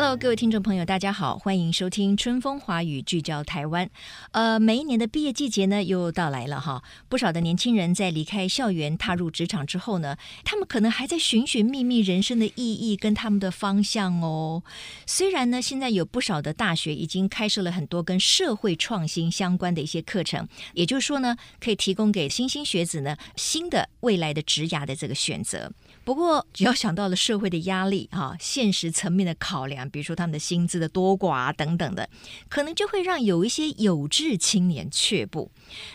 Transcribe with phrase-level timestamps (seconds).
[0.00, 3.90] Hello，各位听众朋友，大家好，欢迎收听《春风华语》，聚焦台湾。
[4.30, 6.84] 呃，每一年的毕业季节呢，又到来了哈。
[7.08, 14.62] 不少的年轻人在离开校园、踏入职场之后呢，他们可能还在寻寻觅觅人生的意义跟他们的方向哦。
[15.04, 25.72] 虽然呢，现在有不少的大学已经开设了很多跟社会创新相关的一些课程，也就是说呢，可以提供给新兴学子呢新的未来的职涯的这个选择。
[26.08, 32.08] 不过，只要想到了社会的压力啊，现实层面的考量，比如说他们的薪资的多寡啊等等的，
[32.48, 35.50] 可能就会让有一些有志青年却步。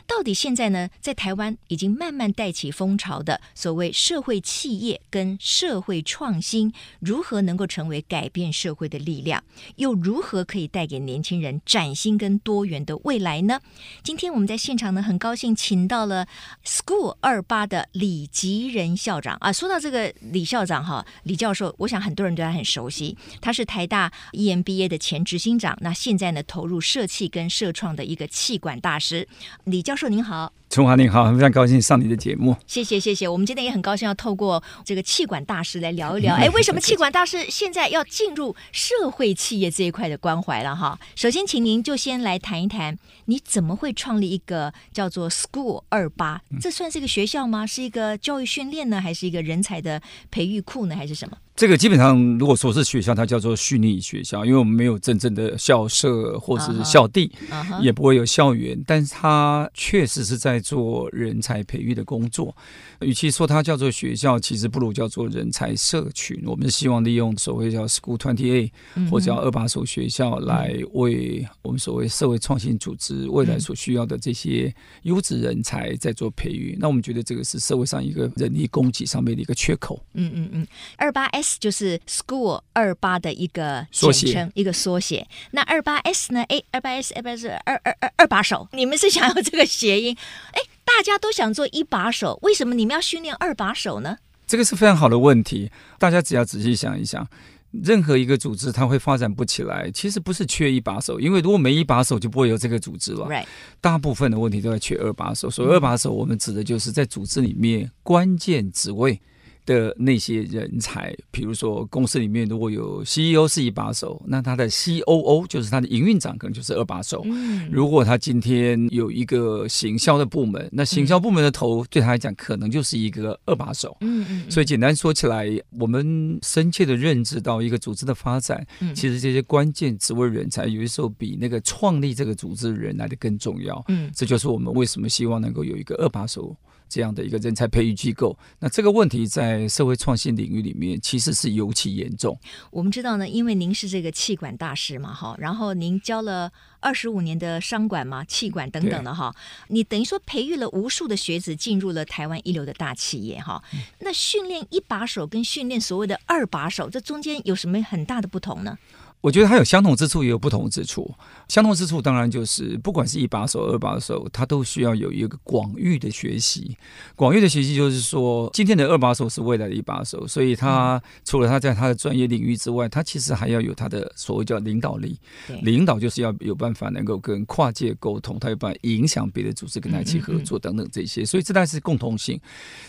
[0.06, 9.44] 到底现在呢，在台湾已经慢慢带起风潮的所谓社会企业跟社会创新，如何能够成为改变社会的力量？
[9.78, 13.60] 又如何可以带给年轻人崭新跟多元的未来呢？
[14.04, 16.28] 今天我们在现场呢，很高兴请到了
[16.64, 19.52] School 二八的李吉仁校长啊。
[19.52, 20.03] 说到这个。
[20.20, 23.18] 李校长哈，李教授，我想很多人对他很熟悉。
[23.40, 29.28] 他是台大 EMBA 的前执行长，那现在呢，投入社企跟社创的一个气管大师。
[29.66, 30.54] 李教授您好。
[30.74, 32.58] 春华你好，非常高兴上你的节目。
[32.66, 40.98] 谢谢谢谢，我们今天也很高兴要透过这个气管大师来聊一聊， 哎，为什么气管大师现在要进入社会企业这一块的关怀了哈？
[41.16, 46.42] 首先，请您就先来谈一谈，你怎么会创立一个叫做 School 二八？
[46.60, 47.68] 这算是一个学校吗？
[47.68, 50.02] 是一个教育训练呢，还是一个人才的
[50.32, 51.38] 培育库呢，还是什么？
[51.56, 57.80] 这个基本上，如果说是学校，它叫做虚拟学校，因为我们没有真正的校舍或者是校地，uh -huh.
[57.80, 62.56] 也不会有校园，但是它确实是在做人才培育的工作。
[63.02, 66.42] 与其说它叫做学校，其实不如叫做人才社群。
[66.46, 68.72] 我们希望利用所谓叫 School Twenty A
[69.12, 76.76] 或者叫二把手学校，来为我们所谓社会创新组织未来所需要的这些优质人才在做培育。
[76.80, 80.04] 那我们觉得这个是社会上一个人力供给上面的一个缺口。
[80.14, 85.28] 嗯嗯嗯，二八 S 就是 School 二八的一个简称，一个缩写。
[85.52, 86.44] 那二八 S 呢？
[86.50, 88.68] 哎，二八 S，二八是二二二二把手。
[88.72, 90.18] 你们是想要这个谐音？
[90.52, 90.62] 哎。
[90.86, 94.18] 大家都想做一把手，为什么你们要训练二把手呢？
[94.46, 95.72] 这个是非常好的问题。
[95.98, 97.26] 大家只要仔细想一想，
[97.72, 103.26] 任何一个组织它会发展不起来，其实不是缺一把手，因为如果没一把手，就不会有这个组织了。
[103.28, 103.46] Right.
[103.80, 105.50] 大部分的问题都在缺二把手。
[105.50, 109.20] 所以二把手，我们指的就是在组织里面关键职位。
[109.66, 117.22] 的那些人才，比如说公司里面如果有 CEO 是一把手，那他的 COO 就是他的营运长，可能就是二把手。
[117.26, 117.70] 嗯。
[117.72, 123.96] 如果他今天有一个行销的部门，那行销部门的头对他来讲可能就是一个二把手。
[124.02, 124.52] 嗯嗯。
[124.52, 125.48] 所以简单说起来，
[125.80, 133.84] 我们深切的认知到一个组织的发展，其实这些关键职位人才有的时候比那个创立这个组织的人来的更重要。
[133.88, 134.12] 嗯。
[134.14, 136.56] 这就是我们为什么希望能够有一个二把手。
[136.94, 142.38] 这样的一个人才培育机构，那这个问题在社会创新领域里面其实是尤其严重。
[142.70, 149.36] 我们知道呢，因为您是这个气管大师嘛，哈，然后您教了二十五年的商管嘛、气管等等的哈，
[149.70, 153.64] 你等于说培育了无数的学子进入了台湾一流的大企业哈。
[154.02, 158.78] 那训练一把手跟训练所谓的二把手，这中间有什么很大的不同呢？
[159.24, 161.10] 我觉得它有相同之处，也有不同之处。
[161.48, 166.78] 相同之处当然就是，不管是一把手、二把手，它都需要有一个广域的学习。
[167.16, 175.18] 广域的学习就是说，今天的二把手是未来的一把手，所以他除了他在他的专业领域之外，他其实还要有他的所谓叫领导力。
[175.62, 181.24] 领导就是要有办法能够跟跨界沟通，他有办法影响别的组织跟他一起合作等等这些。
[181.24, 182.38] 所以这代是共同性。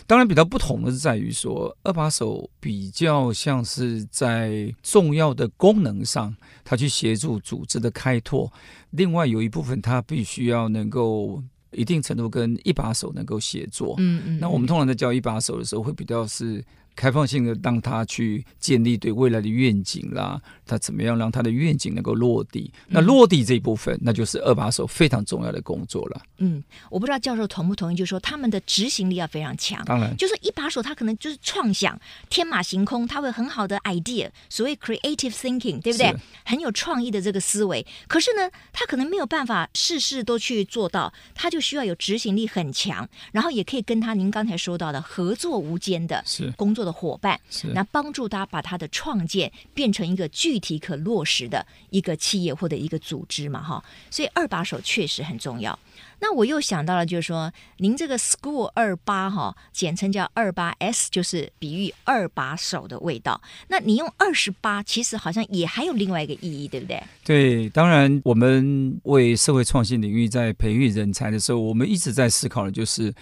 [0.05, 6.24] 当然比较不同的是在于说，二把手比较像是在重要的功能上。
[6.63, 8.51] 他去协助组织的开拓，
[8.91, 13.95] 另外有一部分他必须要能够一定程度跟一把手能够协作。
[13.97, 16.63] 嗯嗯，那我们通常在教一把手的时候，会比较是。
[16.95, 22.71] 开放性的让他去建立对未来的愿景啦，他怎么样让他的愿景能够落地？
[22.87, 26.21] 那落地这一部分，那就是二把手非常重要的工作了。
[26.37, 29.83] 嗯，我不知道教授同不同意，就是说他们的执行力要非常强。
[29.85, 31.99] 当然，就是一把手他可能就是创想
[32.29, 36.15] 天马行空，他会很好的 idea，所谓 creative thinking，对不对？
[36.45, 37.85] 很有创意的这个思维。
[38.07, 46.23] 可是呢，他可能没有办法事事都去做到，他就需要有执行力很强，然后也可以跟他您刚才说到的合作无间的
[46.55, 47.39] 工作的伙伴，
[47.73, 55.77] 那帮助他把他的创建变成一个具体可落实的一个企业或者一个组织嘛，哈，所以二把手确实很重要。
[56.19, 63.39] 那我又想到了，就是说，您这个 School 二八哈，简称叫二八 S，就是比喻二把手的味道。
[63.67, 67.03] 那你用二十八，其实好像也还有另外一个意义，对不对？
[67.25, 73.13] 对，当然，我们为社会创新领域在培育人才的时候，我们一直在思考的就是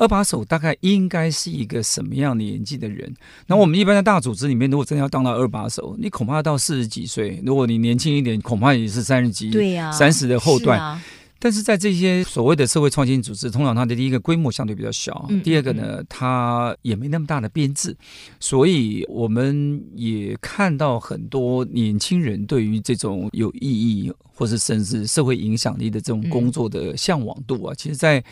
[0.00, 3.14] 二把手大概应该是一个什么样的年纪的人。
[3.46, 10.98] 那我们一般在大组织里面，如果真的要当到二把手，你恐怕到四十几岁；如果你年轻一点，恐怕也是三十几，对呀，三十的后段。
[11.42, 17.96] 但是在这些所谓的社会创新组织，通常它的第一个规模相对比较小，嗯、第二个呢，它也没那么大的编制，
[18.38, 28.22] 所以我们也看到很多年轻人对于这种有意义或是甚至社会影响力的这种工作的向往度啊，其实，在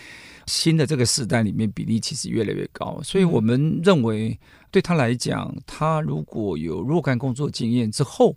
[0.49, 2.99] 新的这个时代里面，比例其实越来越高。
[3.05, 4.37] 所以我们认为，
[4.71, 8.35] 对他来讲，他如果有若干工作经验之后，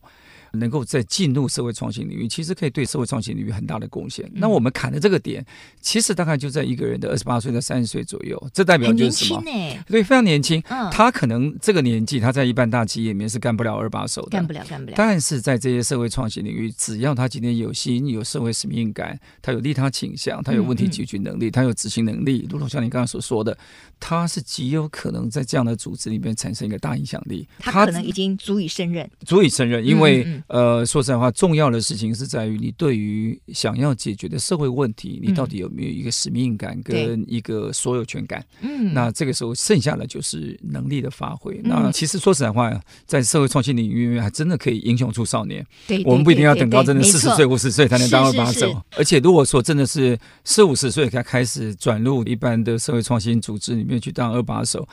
[0.54, 4.26] 能够再进入社会创新领域，其实可以对社会创新领域很大的贡献。
[4.28, 5.46] 嗯、那我们砍的这个点，
[5.80, 9.42] 其实大概就在一个人的二十八岁到三十岁左右，这代表就是什么？
[9.88, 10.62] 对，非常年轻。
[10.70, 14.94] 嗯、他可能这个年纪，他在一般大企业里面是干不了二把手的，干不了，干不了。
[14.98, 23.58] 但是在这些社会创新领域，只要他今天有心、有社会使命感，他有利他倾向，他有问题解决能力，他有执行能力，如同像你刚刚所说的，
[24.00, 27.48] 他是极有可能在这样的组织里面产生一个大影响力。
[27.60, 30.41] 他可能已经足以胜任，足以胜任，因为。
[30.48, 38.46] 呃，说实在话，重要的事情是在于你对于想要解决的社会问题，你到底有没有一个使命感跟一个所有权感？
[38.62, 41.56] 嗯，那这个时候剩下的就是能力的发挥。
[41.64, 42.72] 嗯、那其实说实在话，
[43.06, 45.66] 在社会创新领域还真的可以英雄出少年。
[45.88, 48.82] 对，我们不一定要等到真的四十岁、五十岁才能当二把手。
[48.98, 54.88] 而且如果说真的是四五十岁才开始转入一般的社会创新组织里面去当二把手。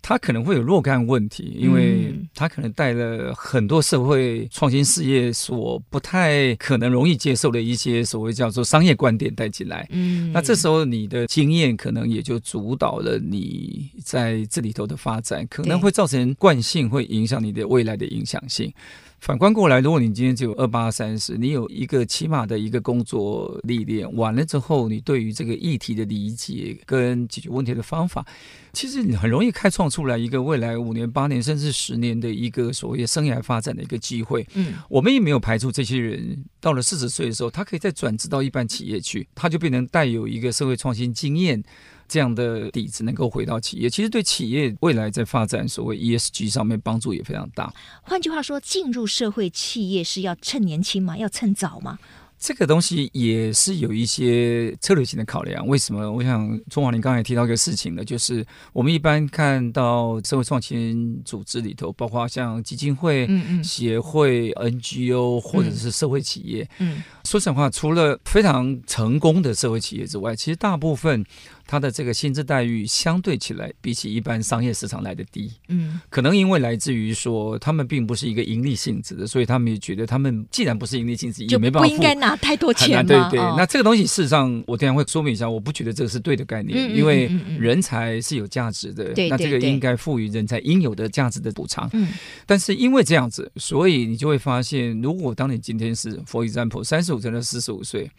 [0.00, 9.86] 他可能会有若干问题，因为他可能带了很多社会创新事业所不太可能容易接受的一些所谓叫做商业观点带进来。
[9.90, 18.72] 嗯，那这时候你的经验可能也就主导了你在这里头的发展，可能会造成惯性，会影响你的未来的影响性。
[19.20, 28.24] 反观过来，如果你今天只有二八三十，你有一个起码的一个工作历练，完了之后，你对于这个议题的理解跟解决问题的方法，
[28.72, 34.46] 其实你很容易开创出来一个未来五年、八年甚至十年的一个所谓生涯发展的一个机会。
[34.54, 41.62] 嗯，我们也没有排除这些人到了四十岁的时候，他可以再转职到一般企业去，他就变成带有一个社会创新经验。
[42.08, 47.72] 这样的底子能够回到企业，其实对企业未来在发展所谓 ESG 上面帮助也非常大。
[48.02, 51.16] 换句话说，进入社会企业是要趁年轻吗？
[51.16, 51.98] 要趁早吗？
[52.40, 55.66] 这个东西也是有一些策略性的考量。
[55.66, 56.08] 为什么？
[56.12, 71.24] 我想钟华林刚才提到一个事情呢，就是我们一般看到社会创新组织里头，包括像基金会、嗯嗯协会、NGO 或者是社会企业，嗯，说实话，除了非常成功的社会企业之外，其实大部分。
[71.68, 83.02] 他的这个薪资待遇相对起来，比起一般商业市场来的低，嗯，可能因为来自于说他们并不是一个盈利性质的，所以他们也觉得他们既然不是盈利性质，也没办法不应该拿太多钱嘛。
[83.02, 83.18] 对。
[83.28, 87.26] 对，那这个东西事实上，我等下会说明一下，我不觉得这个是对的概念，因为
[87.60, 91.90] 人才是有价值的，那这个应该赋予人才应有的价值的补偿。
[91.92, 92.08] 嗯，
[92.46, 98.10] 但是因为这样子，所以你就会发现，如果当你今天是 for example 三十五岁到四十五岁。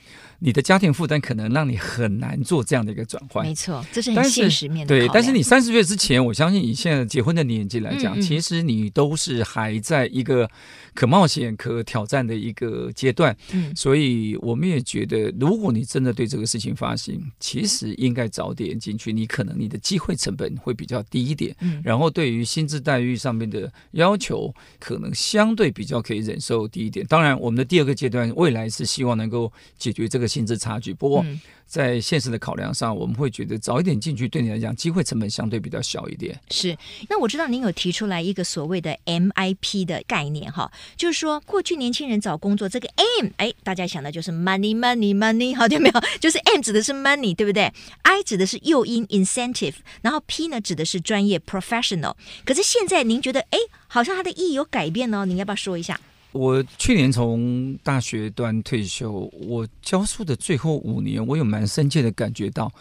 [0.41, 4.97] 你的家庭负担可能让你很难做这样的一个转换，没错，这是很现实面的。
[4.97, 10.49] 对，但是你三十岁之前，我相信以现在结婚的年纪来讲，嗯嗯其实你都是还在一个
[10.93, 13.35] 可冒险、可挑战的一个阶段。
[13.51, 21.53] 嗯，所以我们也觉得，如果你真的对这个事情发心，其实应该早点进去，你可能你的机会成本会比较低一点。
[21.59, 27.05] 嗯，然后对于薪资待遇上面的要求，可能相对比较可以忍受低一点。
[27.07, 30.29] 当然，我们的第二个阶段未来是希望能够解决这个。
[30.29, 31.25] 薪资差距，不过
[31.69, 36.35] 在现实的考量上，我们会觉得早一点进去对你来讲，机会成本相对比较小一点。
[36.49, 36.75] 是，
[37.07, 42.89] 那我知道您有提出来一个所谓的 MIP 的概念，哈，就是说过去年轻人找工作，这个
[43.21, 46.01] M，哎，大家想的就是 money，money，money，好， 听没有？
[46.19, 47.71] 就是 M 指的是 money，对不对
[48.01, 52.15] ？I 指的是诱因 incentive，然后 P 呢指的是专业 professional。
[52.43, 55.27] 可是现在您觉得，哎，好像它的意义有改变呢？
[55.27, 55.99] 您要不要说一下？
[56.31, 62.71] 我去年从大学端退休，我教书的最后五年，我有蛮深切的感觉到，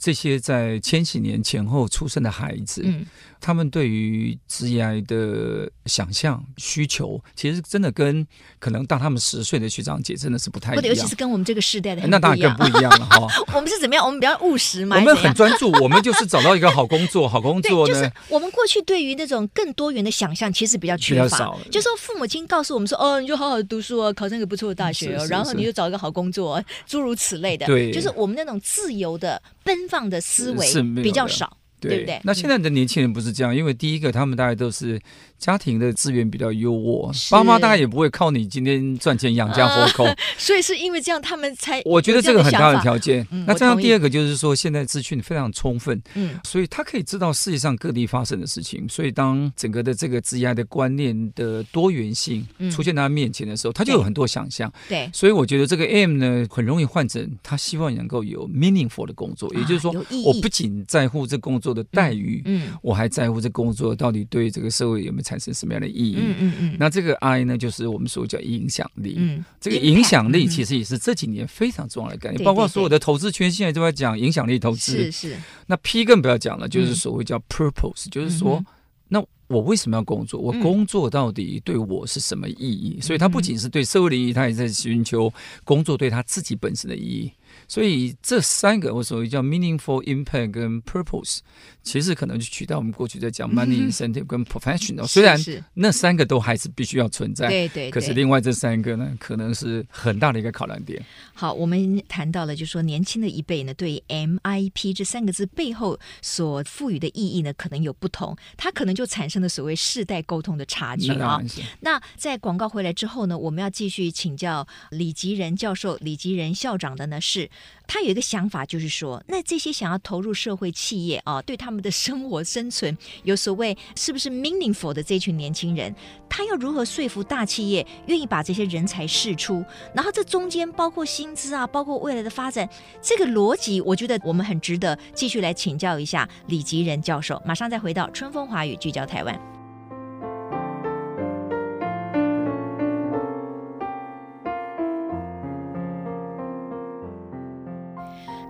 [0.00, 3.06] 这些在千禧年前后出生的孩子，嗯。
[3.42, 8.26] 他们对于职业的想象需求，其实真的跟
[8.58, 13.26] 可能大他们十岁的学长姐真的是不太一样，尤其是跟我们这个世代的，那当然更不一样了哈。
[13.56, 14.04] 我们是怎么样？
[14.04, 14.96] 我们比较务实嘛？
[14.96, 17.94] 我们很专注，我们就是找到一个好工作，好工作呢。
[17.94, 21.38] 就是我们过去对于那种更多元的想象，其实比较缺乏。
[21.38, 31.56] 少就说父母亲告诉我们说：“哦，你就好好读书哦，考上一个不错的大学哦，然后你就找一个好工作，诸如此类的。”对，就是我们那种自由的、奔放的思维比较少。
[31.88, 32.20] 对，不对？
[32.24, 35.00] 那现在的年轻人不是这样，因为第一个，他们大概都是
[35.38, 43.26] 家庭的资源比较优渥，爸妈大概也不会靠你今天赚钱养家活口，呃， 所以是因为这样，他们才我觉得这个很大的条件。
[43.30, 48.86] 嗯、那这样第二个就是说，现在资讯非常充分，嗯，所以他可以知道世界上各地发生的事情。
[48.88, 54.70] 所以当整个的这个职业的观念的多元性出现在他面前的时候，嗯、他就有很多想象。
[54.88, 59.94] 对，所以我觉得这个 M 呢，很容易换成他希望能够有 meaningful 的工作，啊、也就是说，
[60.24, 66.16] 我不仅在乎这工作的待遇，嗯，嗯我还在乎这工作到底对这个社会有没有产生什么样的意义。
[66.18, 66.76] 嗯嗯嗯。
[66.78, 69.14] 那这个 I 呢，就是我们所谓叫影响力。
[69.16, 74.96] 嗯，这个影响力其实也是这几年非常重要的概念，包括所有的投资圈现在都在讲影响力投资。
[74.96, 75.36] 是是。
[75.66, 78.64] 那 P 更不要讲了，就是所谓叫 purpose，就是说，
[79.08, 80.40] 那我为什么要工作？
[80.40, 83.00] 我工作到底对我是什么意义？
[83.00, 85.32] 所以他不仅是对社会的意义，他也在寻求
[85.64, 87.32] 工作对他自己本身的意义。
[87.70, 91.38] 所以这三个我所谓叫 meaningful impact 跟 purpose，
[91.84, 95.06] 其实可能就取代我们过去在讲 money incentive 跟 professional。
[95.06, 95.38] 虽然
[95.74, 97.88] 那三个都还是必须要存在，对对。
[97.92, 101.00] 可是另外这三个呢，可能是很大的一个考量点。
[101.32, 111.40] 好，我们谈到了，就是说年轻的一辈呢，对 MIP 这三个字背后所赋予的意义呢，可能有不同，它可能就产生了所谓世代沟通的差距啊。
[111.78, 117.48] 那在广告回来之后呢，我们要继续请教李吉仁教授、李吉仁校长的呢是。
[117.86, 125.92] 他有一个想法，就是说，那这些想要投入社会企业啊，对他们的生活生存有所谓是不是 meaningful 的这群年轻人，
[126.28, 129.64] 他要如何说服大企业愿意把这些人才释出？
[129.92, 132.68] 然后这中间包括薪资啊，包括未来的发展，
[133.02, 137.42] 这个逻辑，我觉得我们很值得继续来请教一下李吉仁教授。
[137.44, 139.59] 马上再回到春风华语，聚焦台湾。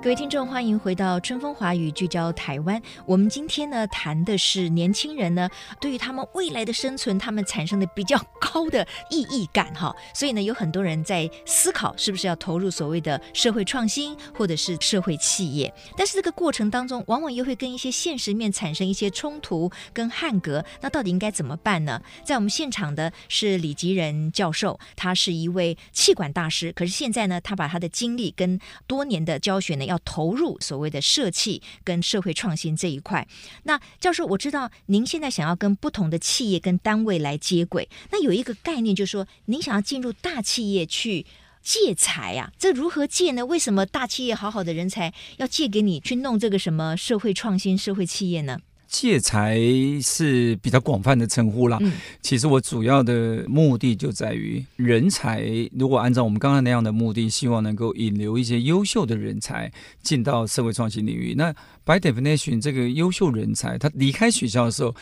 [0.02, 2.80] 各位听众，欢迎回到春风华语，聚焦台湾。
[3.04, 5.46] 我们今天呢谈的是年轻人呢
[5.78, 9.94] 对于他们未来的生存，他们产生的比较高的意义感哈。
[10.14, 15.70] 所以呢，有很多人在思考是不是要投入所谓的社会创新或者是社会企业。
[15.98, 20.64] 但是这个过程当中，往往又会跟一些现实面产生一些冲突跟捍格。
[20.80, 22.00] 那到底应该怎么办呢？
[22.24, 29.89] 在我们现场的是李吉仁教授，他是一位气管大师，可是现在呢，他把他的经历跟多年的教学呢。
[29.90, 33.26] 要投入所谓的社企跟社会创新这一块。
[33.64, 37.88] 那教授，我知道您现在想要跟不同的企业跟单位来接轨。
[38.10, 41.26] 那有一个概念，就是说您想要进入大企业去
[41.62, 42.52] 借财啊？
[42.58, 43.44] 这如何借呢？
[43.44, 48.58] 为什么大企业好好的人才要借给你去弄这个什么社会创新、社会企业呢？
[48.90, 49.56] 借才
[50.02, 51.78] 是比较广泛的称呼啦。
[51.80, 55.46] 嗯，其实我主要的目的就在于人才。
[55.72, 59.70] 如果按照我们刚刚那样的目的，希望能够引流一些优秀的人才
[60.02, 61.34] 进到社会创新领域。
[61.36, 61.52] 那
[61.84, 64.92] by definition，这个优秀人才他离开学校的时候，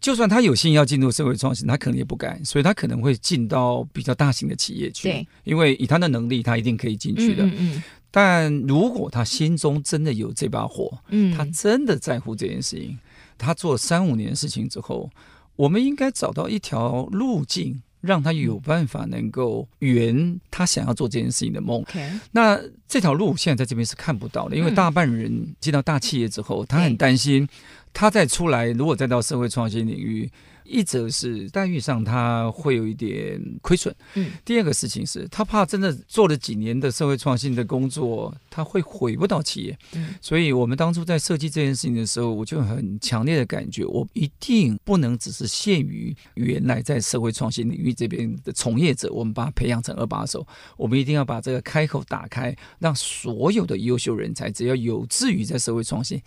[0.00, 5.08] 就算他有心要进入社会创新，他可能也不敢，所以他可能会进到比较大型的企业去。
[5.08, 7.44] 对，因为以他的能力，他一定可以进去的。
[7.44, 7.82] 嗯，嗯，嗯。
[8.14, 12.98] 但如果他心中真的有这把火，嗯，他真的在乎这件事情。
[13.42, 15.10] 他做三五年事情之后，
[15.56, 21.84] 我们应该找到一条路径，让他有办法能够圆他想要做这件事情的梦。
[22.30, 27.48] 那这条路现在在这边是看不到的，因为大半人进到大企业之后，他很担心，
[27.92, 30.30] 他再出来，如果再到社会创新领域。
[30.64, 56.20] 一则是待遇上他会有一点亏损，嗯，第二个事情是他怕真的做了几年的社会创新的工作，他会回不到企业，嗯，所以我们当初在设计这件事情的时候，我就很强烈的感觉，我一定不能只是限于原来在社会创新领域这边的从业者，我们把他培养成二把手，我们一定要把这个开口打开，让所有的优秀人才，只要有志于在社会创新。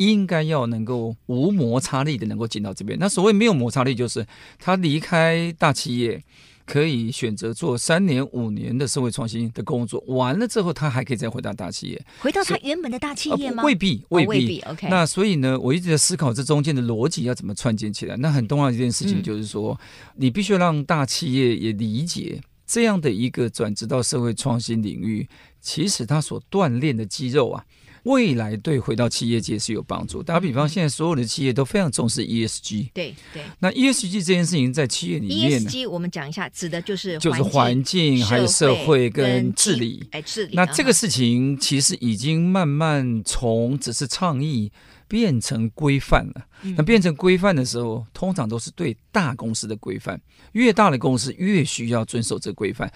[0.00, 2.98] 应该要能够无摩擦力的能够进到这边。
[2.98, 4.26] 那所谓没有摩擦力，就是
[4.58, 6.24] 他离开大企业，
[6.64, 13.62] 可以选择做三年、五年的社会创新的工作，完了之后他还可以再回到大企业，回到他原本的大企业吗？
[13.62, 14.28] 未必，未必。
[14.28, 14.88] 未必 OK。
[14.88, 18.16] 那所以呢，我一直在思考这中间的逻辑要怎么串接起来。
[18.16, 25.28] 那很重要一件事情就是说，嗯、你必须要让大企业也理解这样的一个转职到社会创新领域，
[25.60, 27.62] 其实他所锻炼的肌肉啊。
[28.10, 30.20] 未来对回到企业界是有帮助。
[30.20, 32.90] 打个比方，现在所有的企业都非常重视 ESG。
[32.92, 33.42] 对对。
[33.60, 40.04] 那 ESG 这件事情在企业里面，ESG 我们讲一下，指的就是就是环境，还有社会跟治理。
[40.10, 40.54] 哎，治理。
[40.54, 44.72] 那这个事情其实已经慢慢从只是倡议。
[45.10, 46.46] 变成规范了。
[46.76, 50.20] 那变成规范的时候，通常都是对大公司的规范。
[50.52, 52.88] 越大的公司越需要遵守这规范。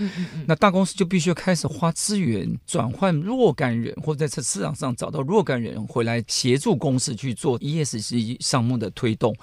[0.46, 9.34] 那大公司就必须要开始花资源转换若干人，或者在市场上找到若干人回来协助公司去做 ESG 项目的推动。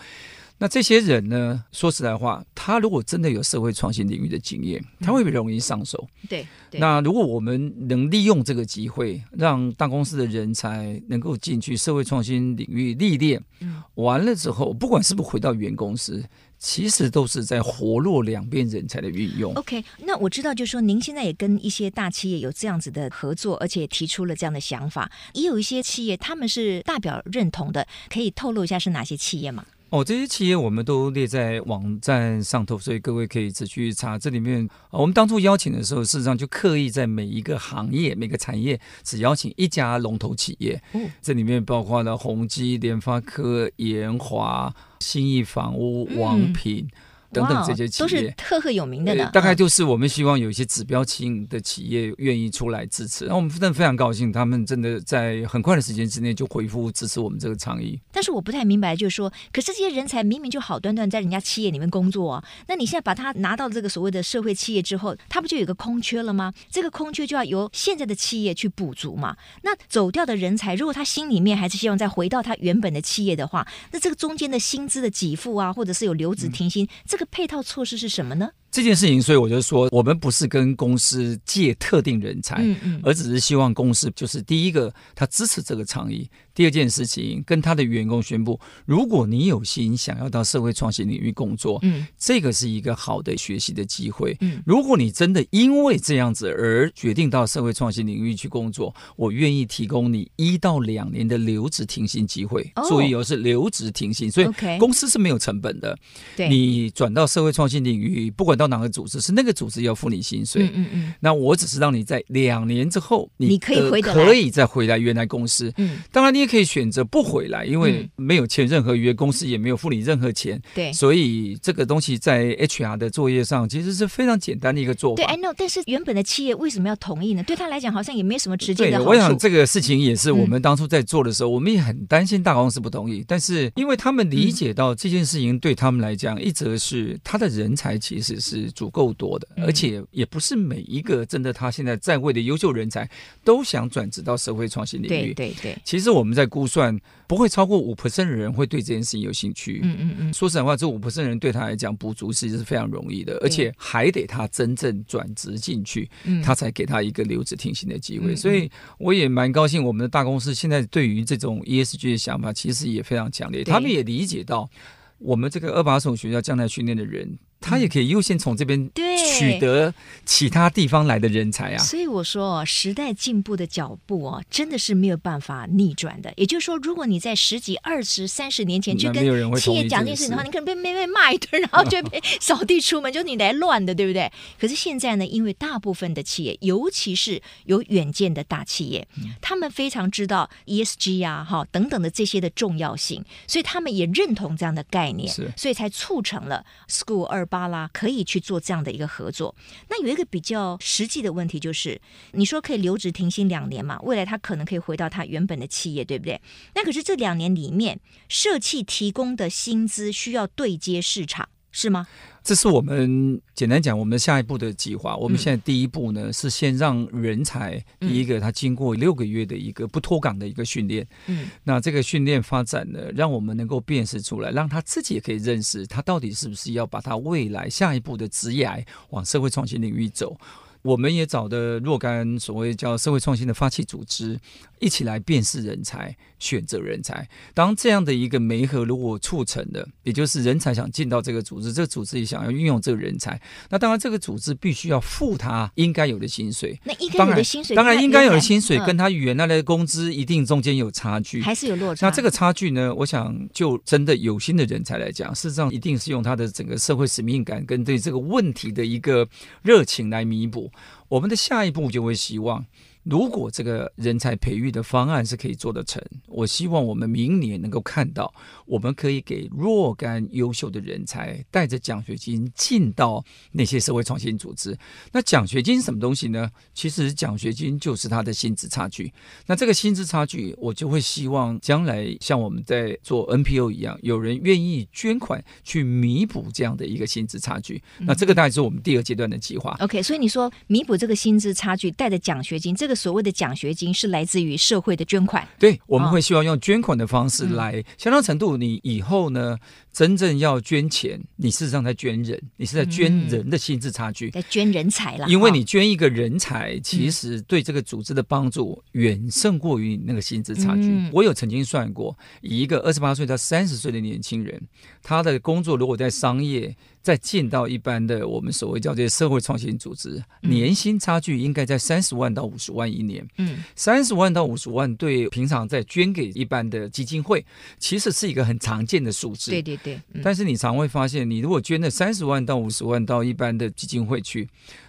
[0.62, 1.66] 那这些人呢？
[1.72, 6.08] 说实在话，他如果真的有社会创新领域的经验，他会不会容易上手？
[6.22, 6.48] 嗯、对。
[6.70, 6.80] 对。
[6.80, 16.24] 那如果我们能利用这个机会，让大公司的人才能够进去社会创新领域历练，嗯，完了之后，不管是不是回到原公司，
[16.60, 19.52] 其实都是在活络两边人才的运用。
[19.56, 29.66] OK，那我知道，就是说您现在也跟一些大企业有这样子的合作，而且提出了这样的想法，也有一些企业他们是大表认同的，可以透露一下是哪些企业吗？
[29.92, 34.18] 哦，这些企业我们都列在网站上头，所以各位可以仔细去查。
[34.18, 40.82] 这里面，我们当初邀请的时候，事实上就刻意在每一个行业、每个产业只邀请一家龙头企业。
[40.94, 46.88] 嗯，这里面包括了宏基、联发科、研华、新意房屋、王品。
[46.90, 46.98] 嗯
[47.32, 49.30] 等等这些企业都是赫赫有名的呢。
[49.34, 58.00] 大概就是我们希望有一些指标性的企业愿意出来支持，那我们真的非常高兴，他们真的在很快的时间之内就回复支持我们这个倡议。
[58.12, 66.54] 但是我不太明白，就是说，可是这些人才明明就好端端在人家企业里面工作啊，那你现在把他拿到这个所谓的社会企业之后，他不就有个空缺了吗？
[66.70, 69.36] 这个空缺就要由现在的企业去补足嘛。
[69.64, 78.52] 那走掉的人才，如果他心里面还是希望再回到他原本的企业的话，那这个中间的薪资的给付啊，或者是有留职停薪，嗯、这个配套措施是什么呢？
[78.72, 86.26] 这件事情，所以我就说，我们不是跟公司借特定人才，嗯嗯，而只是希望公司就是第一个，他支持这个倡议；
[86.56, 94.38] 第二件事情，跟他的员工宣布，如果你有心想要到社会创新领域工作，嗯，这个是一个好的学习的机会。
[94.40, 102.72] 嗯，如果你真的因为这样子而决定到社会创新领域去工作，我愿意提供你一到两年的留职停薪机会。
[102.76, 104.48] 哦，注意哦，是留职停薪，所以
[104.80, 105.98] 公司是没有成本的。
[106.38, 108.61] 对，你转到社会创新领域，不管。
[108.62, 125.24] 到哪个组织是那个组织要付你薪水，嗯嗯嗯，那我只是让你在两年之后，你可以回可以再回来原来公司，嗯，当然你也可以选择不回来，因为没有签任何约，公司也没有付你任何钱，对，所以这个东西在 HR 的作业上其实是非常简单的一个做法。
[125.24, 127.44] 对，I know，但是原本的企业为什么要同意呢？
[127.44, 129.10] 对他来讲好像也没什么直接的好处。
[129.10, 139.48] 对，我想这个事情也是我们当初在做的时候，我们也很担心大公司不同意，但是因为他们理解到这件事情对他们来讲，一则是他的人才其实是足够多的。
[139.58, 143.10] 而且也不是每一个真的他现在在位的优秀人才
[143.44, 145.34] 都想转职到社会创新领域。
[145.34, 149.82] 对对对，其实我们在估算，不会超过五 percent 的人会对这件事情有兴趣。
[149.84, 150.34] 嗯嗯嗯。
[150.34, 156.10] 说实在话，这五 percent 的人对他来讲补足其实是非常容易的，而且还得他真正转职进去，
[156.44, 158.36] 他才给他一个留职停薪的机会。
[158.36, 164.70] 所以我也蛮高兴，我们的大公司现在对于这种 ESG 的想法其实也非常强烈，他们也理解到
[165.18, 167.38] 我们这个二把手学校将来训练的人。
[167.62, 168.90] 他也可以优先从这边
[169.38, 169.94] 取得
[170.26, 176.34] 其他地方来的人才啊，所以我说，时代进步的脚步哦，真的是没有办法逆转的。
[176.36, 179.24] 也就是说，如果你在十几、二十、三十年前去跟
[179.56, 184.32] 企业讲这件事情的话，你可能被被被骂一顿，然后就被扫地出门，就是你来乱的，对不对？
[184.60, 189.08] 可是现在呢，因为大部分的企业，尤其是有远见的大企业，
[189.40, 197.48] 他们非常知道 ESG 啊、哈等等的这些的重要性，所以他们也认同这样的概念，所以才促成了 School 二。
[197.52, 199.54] 巴拉可以去做这样的一个合作。
[199.90, 202.00] 那有一个比较实际的问题就是，
[202.32, 204.00] 你说可以留职停薪两年嘛？
[204.04, 206.42] 未来他可能可以回到他原本的企业，对不对？
[206.74, 212.08] 那可是这两年里面，社企提供的薪资需要对接市场，是吗？
[212.44, 215.16] 这是我们简单讲，我们下一步的计划。
[215.16, 221.08] 我们现在第一步呢，是先让人才第一个他经过六个月的一个不脱岗的一个训练。
[221.28, 230.36] 嗯，那这个训练发展呢，让我们能够辨识出来，让他自己也可以认识他到底是不是要把他未来下一步的职业往社会创新领域走。
[230.82, 234.40] 我们也找的若干所谓叫社会创新的发起组织，
[234.80, 237.28] 一起来辨识人才、选择人才。
[237.54, 243.40] 当这样的一个媒合如果促成的，也就是人才想进到这个组织，这个组织也想要运用这个人才，
[243.70, 246.80] 那当然这个组织必须要付他应该有的薪水。
[246.84, 252.08] 那应该有的薪水，当然应该有的薪水跟他原来的工资一定中间有差距，还是有落差。
[252.08, 259.28] 那这个差距呢，我想就真的有心的人才来讲，事实上一定是用他的整个社会使命感跟对这个问题的一个
[259.62, 260.71] 热情来弥补。
[261.10, 262.66] 我们的下一步就会希望，
[263.04, 268.32] 如果这个人才培育的方案是可以做得成，我希望我们明年能够看到，
[268.68, 274.78] 我们可以给若干优秀的人才带着奖学金进到那些社会创新组织。
[275.12, 276.52] 那奖学金什么东西呢？
[276.76, 279.12] 其实奖学金就是他的薪资差距。
[279.48, 287.82] 那这个薪资差距，我就会希望将来像我们在做 NPO 一样，有人愿意捐款去弥补这样的一个薪资差距。
[288.02, 289.76] 那这个大概是我们第二阶段的计划。
[289.80, 292.91] OK，所以你说弥补这个薪资差距，带着奖学金这个。
[292.96, 299.58] 所谓的奖学金是来自于社会的捐款，对，我们会希望用捐款的方式来相当程度，你以后呢，
[299.92, 305.28] 真正要捐钱，你事实上在捐人，你是在捐人的心智差距，在捐人才了。
[305.28, 311.10] 因为你捐一个人才，其实对这个组织的帮助远胜过于那个薪资差距。
[311.12, 314.62] 我有曾经算过，以一个二十八岁到三十岁的年轻人，
[315.04, 316.76] 他的工作如果在商业。
[317.04, 323.28] 再进到一般的我们所谓叫这些社会创新组织，年薪差距应该在三十万到五十万一年。
[323.40, 327.44] 嗯，三十万到五十万对平常在捐给一般的基金会，
[327.80, 329.50] 其实是一个很常见的数字。
[329.50, 330.00] 对对对。
[330.24, 334.48] 但是你常会发现，你如果捐了三十万到五十万到一般的基金会去，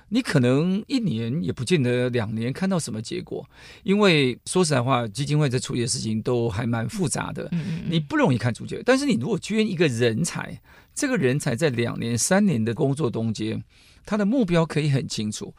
[0.09, 3.49] 你可能一年也不见得两年看到什么结果，
[3.83, 7.51] 因为说实在话，基金会在处理的事情都还蛮复杂的，
[7.89, 8.83] 你不容易看出结果。
[8.85, 10.61] 但是你如果捐一个人才，
[10.95, 13.65] 这个人才在两年、三年的工作中间，
[14.05, 15.55] 他的目标可以很清楚，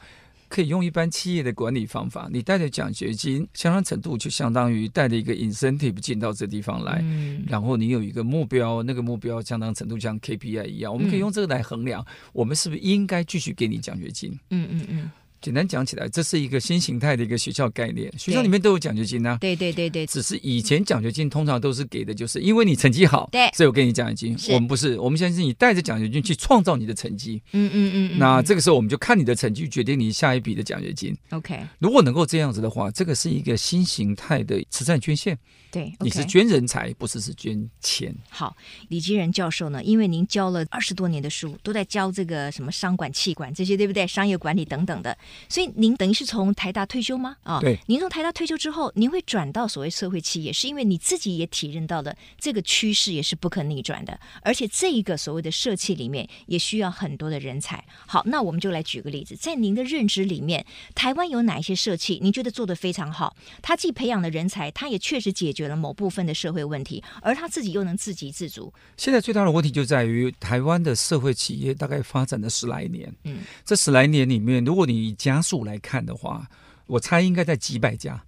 [0.53, 14.37] 可以用一般企业的管理方法，你带着奖学金，相当程度就相当于带着一个 incentive 进到这地方来，嗯、然后你有一个目标，那个目标相当程度像 KPI 一样，我们可以用这个来衡量，我们是不是应该继续给你奖学金？
[14.51, 15.11] 嗯嗯嗯。
[15.43, 18.09] 简单讲起来，这是一个新形态的一个学校概念。
[18.17, 19.37] 学校里面都有奖学金啊。
[19.41, 20.05] 对对对对。
[20.05, 24.37] 只是以前奖学金通常都是给的，就是因为你成绩好，对，所以我给你奖学金。
[24.53, 27.41] 我们不是，我们现在是你带着奖学金去创造你的成绩。
[27.51, 28.17] 嗯嗯嗯。
[28.17, 31.13] 那这个时候我们就看你的成绩，决定你下一笔的奖学金。
[31.31, 31.59] OK。
[31.79, 35.37] 如果能够这样子的话，这个是一个新形态的慈善捐献。
[35.73, 38.15] 对，你是捐人才，不是是捐钱。
[38.29, 38.55] 好，
[38.89, 39.83] 李吉仁教授呢？
[39.83, 44.05] 因为您教了二十多年的书，都在教这个什么商管、气管这些，对不对？
[44.05, 45.17] 商业管理等等的。
[45.49, 47.37] 所以您等于是从台大退休吗？
[47.41, 47.79] 啊，对。
[47.87, 57.83] 您从台大退休之后，您会转到所谓社会企业，是因为你自己也体认到了这个趋势也是不可逆转的，而且这一个所谓的社企里面也需要很多的人才。
[58.05, 62.19] 好，那我们就来举个例子，在您的认知里面，台湾有哪一些社企？
[62.21, 63.35] 您觉得做得非常好？
[63.63, 68.73] 他既培养了人才，他也确实解决了某部分的社会问题，而他自己又能自给自足。
[68.97, 76.47] 现在最大的问题就在于台湾的社会企业大概发展了十来年，嗯，这十来年里面，如果你以家数来看的话，
[76.87, 78.23] 我猜应该在几百家。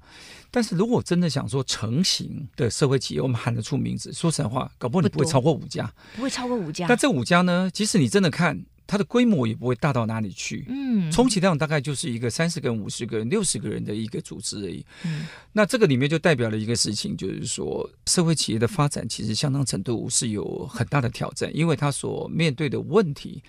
[0.51, 6.85] 但是如果真的想说成型的社会企业，我们喊得出名字，说实话，搞不好你不会超过五家，不会超过五家。
[6.87, 8.65] 但这五家呢，即使你真的看。
[8.87, 14.85] 它的规模也不会大到哪里去，嗯，充其量大概就是一个三十个人、五十个人、六十个人的一个组织而已。
[15.03, 23.41] 嗯，那这个里面就代表了一个事情，就是说社会企业的发展其实相当程度是有很大的挑战，因为它所面对的问题。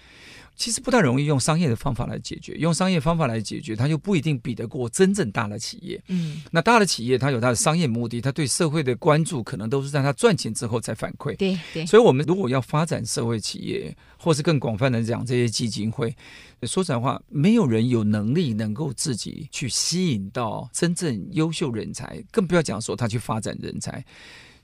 [0.56, 6.02] 其实不太容易用商业的方法来解决，用商业方法来解决，它就不一定比得过真正大的企业。
[6.08, 11.36] 嗯，那大的企业它有它的商业目的，它对社会的关注可能都是在它赚钱之后才反馈。
[11.36, 16.16] 对对，所以我们如果要发展社会企业，或是更广泛的讲这些基金会，
[16.62, 24.02] 说实话，没有人有能力能够自己去吸引到真正优秀人才，更不要讲说他去发展人才。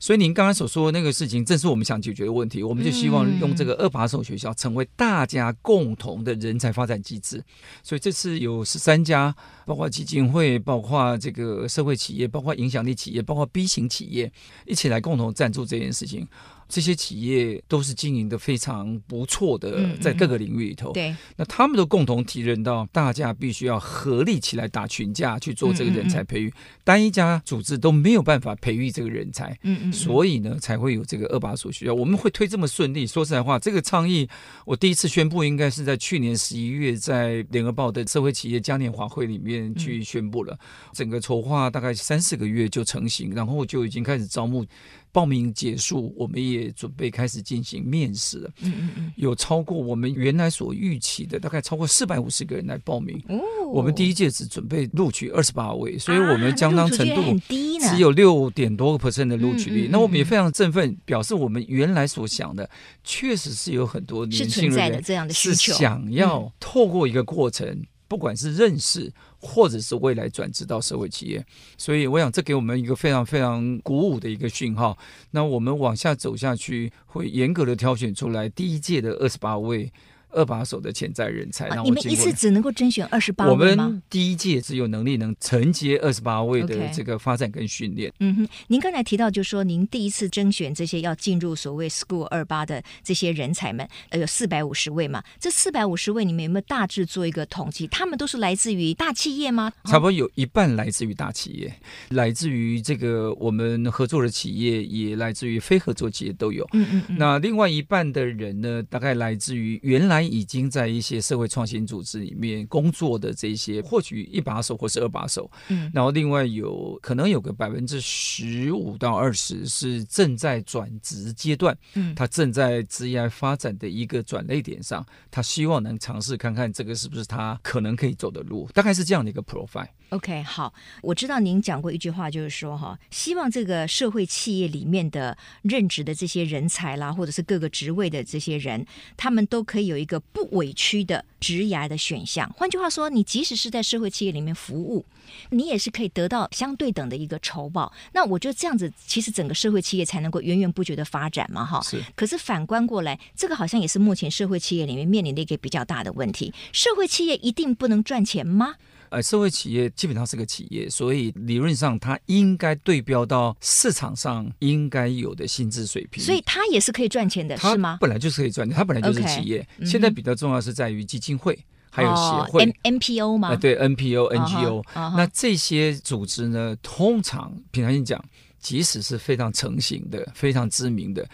[0.03, 2.61] 所以您刚才所说的那个事情，正是我们想解决的问题。
[2.61, 7.41] 我们就希望用这个二把手学校成为大家共同的人才发展机制。
[7.85, 9.33] 所以这次有十三家，
[9.65, 14.33] 包括基金会、包括这个社会企业、包括影响力企业、包括 B 型企业，
[14.67, 16.27] 一起来共同赞助这件事情。
[16.73, 20.91] 这些企业都是经营的非常不错的，在各个领域里头。
[20.93, 26.51] 对，那他们都共同提认到，大家必须要合力起来打群架去做这个人才培育。
[26.83, 29.55] 单一家组织都没有办法培育这个人才。
[29.65, 29.93] 嗯嗯。
[29.93, 31.93] 所以呢，才会有这个二把手学校。
[31.93, 33.07] 我们会推这么顺利。
[33.07, 34.27] 说实在话，这个倡议
[34.65, 40.59] 我第一次宣布，应该是在去年十一月，在联合报的社会企业嘉年华会里面去宣布了。
[40.95, 44.65] 整个筹划大概三四个月就成型，然后就已经开始招募。
[45.13, 48.51] 报名结束，我们也准备开始进行面试了。
[48.63, 53.23] 嗯嗯嗯，有超过我们原来所预期的，大概超过四百五十个人来报名。
[53.29, 53.39] 哦，
[53.71, 57.39] 我们第一届只准备录取二十八位，所以我们相当程度
[57.81, 59.89] 只有六点多个 percent 的录取率。
[59.93, 62.69] 那我们也非常振奋，表示我们原来所想的，
[63.05, 67.85] 确实是有很多年轻人是想要透过一个过程。
[68.09, 69.11] 不管是认识，
[69.43, 71.45] 或者是未来转职到社会企业，
[71.77, 74.97] 所以我想这给我们一个非常非常鼓舞的一个讯号。
[75.33, 79.93] 那我们往下走下去，会严格的挑选出来第一届的二十八位
[80.33, 81.69] 二把手的潜在人才。
[81.69, 83.85] 啊、你们一次只能够甄选二十八位吗？
[83.85, 88.11] 我们第一届只有能力能承接二十八位的这个发展跟训练。
[88.11, 88.15] Okay.
[88.21, 95.23] 嗯哼，您刚才提到，就是说您第一次甄选这些要进入所谓 School 二八的这些人才们，呃，有四百五十位嘛？
[95.39, 97.87] 这四百五十位，你们有没有大致做一个统计？
[97.89, 99.73] 他们都是来自于大企业吗？
[99.85, 101.73] 差不多有一半来自于大企业，
[102.11, 106.67] 来自于这个我们合作的企业，也来自于非合作企业都有。
[106.73, 107.17] 嗯嗯，嗯。
[107.19, 115.51] 那另外一半的人呢，大概来自于原来已经在一些社会创新组织里面工作的这些，或许一把手或是二把手。
[115.69, 115.91] 嗯。
[115.95, 121.77] 然后另外有可能有个百分之十五到二十是正在转职阶段。
[121.95, 122.15] 嗯。
[122.15, 129.89] 他正在职业发展的一个转类点上，他希望能尝试看看这个是不是他可能可以走的路，大概是这样的一个 profile。
[130.11, 138.85] OK，好，我知道您讲过一句话，就是说哈，希望这个社会企业里面的任职的这些人才啦，或者是各个职位的这些人，
[139.17, 142.51] 他们都可以有一个不委屈的职涯的选项。
[142.57, 145.05] 换句话说，你即使是在社会企业里面服务，
[145.51, 147.93] 你也是可以得到相对等的一个酬报。
[148.13, 151.81] 那我觉得这样子，其实整个社会企业才能够源源不绝的发展嘛，哈。
[151.83, 152.03] 是。
[152.15, 156.53] 可是反观过来，这个好像也是目前社会企业里面面临的一个比较大的问题。
[156.73, 158.77] 社会企业一定不能赚钱吗？
[159.13, 167.99] 呃，社会企业基本上是个企业，所以理论上它应该对标到市场上应该有的薪资水平，所以它也是可以赚钱的，是吗？
[168.01, 169.67] 本来就是可以赚钱，它本来就是企业。
[169.85, 171.59] 现在比较重要是在于基金会
[171.91, 173.51] 还有协会、哦、M NPO 吗？
[173.51, 178.25] 呃、对 NPO、NGO，、uh -huh, 那这些组织呢，通常平常心讲，
[178.59, 181.29] 即使是非常成型的、非常知名的。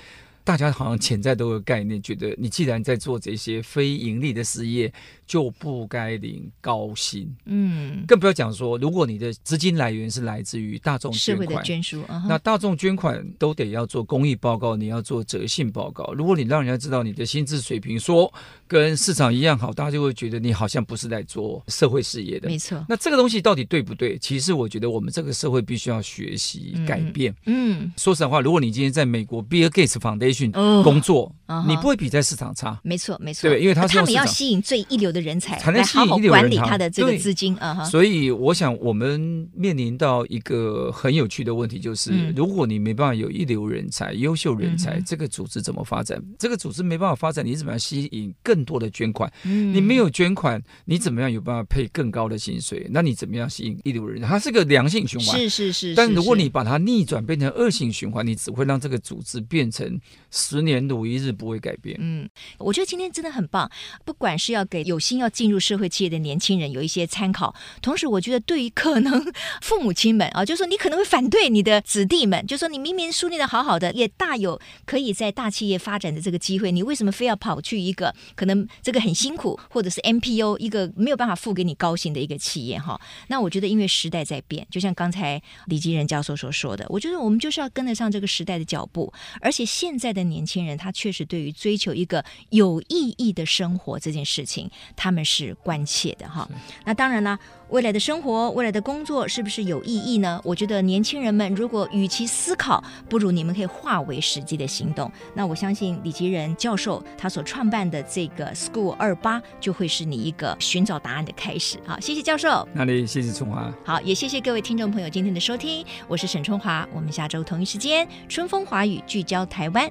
[0.48, 4.90] 大家好像潜在都有概念，觉得你既然在做这些非盈利的事业，
[5.26, 7.30] 就不该领高薪。
[7.44, 16.14] 嗯，更不要讲说，如果你的资金来源是来自于大众捐款、捐书、uh 那大众捐款都得要做公益报告，你要做折信报告。
[16.14, 18.32] 如果你让人家知道你的薪资水平说
[18.66, 22.48] 跟市场一样好，大家就会觉得你好像不是在做社会事业的。
[22.48, 22.82] 没错。
[22.88, 24.16] 那这个东西到底对不对？
[24.16, 27.34] 其实我觉得我们这个社会必须要学习改变。
[27.44, 30.38] 嗯，嗯说实话，如果你今天在美国 Bill Gates Foundation
[30.85, 31.66] 工作，uh.
[31.66, 32.79] 你不会比在市场差。
[32.83, 37.79] 没错，没错，对，因为他是他们要吸引最一流的人才，才能吸引一流人才，管理他的这个资金啊。
[37.81, 37.85] Uh.
[37.85, 46.22] 所以，我想我们面临到一个很有趣的问题，就是、嗯、如果你没办法有一流人才、优秀人才、嗯，这个组织怎么发展？
[46.38, 49.33] 这个组织没办法发展，你怎么样吸引更多的捐款？
[49.44, 52.87] 嗯、你没有捐款，你怎么样有办法配更高的薪水？
[52.90, 54.29] 那你怎么样吸引一流人才？
[54.29, 55.94] 它是个良性循环，是是是，是。
[55.94, 59.98] 但如果你把它逆转变成恶性循环，你只会让这个组织变成
[60.30, 61.96] 十年如一日不会改变。
[62.00, 63.70] 嗯，我觉得今天真的很棒。
[64.04, 69.24] 不管是要给有心要进入社会企业的年轻人有一些参考，同时我觉得对于可能
[69.62, 83.00] 父母亲们啊，就是说你可能会反对你的子弟们，就是说你明明书念得好好的，也大有可以在大企业发展的这个机会，你为什么非要跑去一个可能这个很辛苦，或者是 MPO 一个没有办法付给你高薪的一个企业哈？
[83.28, 96.48] 那我觉得因为时代在变，就像刚才李吉仁教授所说的，我觉得我们就是要跟得上这个时代的脚步，而且现在的年轻人他确实对于追求一个有意义的生活这件事情，他们是关切的哈。
[96.85, 100.40] 那当然了，未来的生活、未来的工作是不是有意义呢？
[100.44, 105.11] 我觉得年轻人们如果与其思考，不如你们可以化为实际的行动。
[105.35, 111.78] 那我相信李吉仁教授他所创办的这个 School 二八就会是你一个寻找答案的开始。
[111.87, 112.66] 好，谢谢教授。
[112.72, 113.07] 那里？
[113.07, 113.72] 谢谢春华。
[113.85, 116.87] 好，也谢谢各位听众朋友今天的收听，我是沈春华。
[116.94, 119.90] 我们下周同一时间，春风华语聚焦台湾，